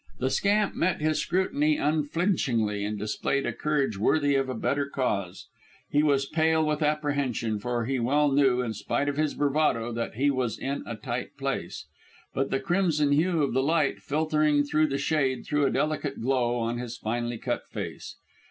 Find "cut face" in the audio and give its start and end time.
17.37-18.15